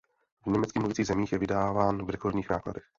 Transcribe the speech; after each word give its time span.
V 0.45 0.49
německy 0.49 0.79
mluvících 0.79 1.07
zemích 1.07 1.31
je 1.31 1.37
vydáván 1.37 2.05
v 2.05 2.09
rekordních 2.09 2.49
nákladech. 2.49 2.83